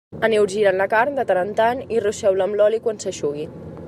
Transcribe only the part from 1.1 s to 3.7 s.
de tant en tant i ruixeu-la amb l'oli quan s'eixugui.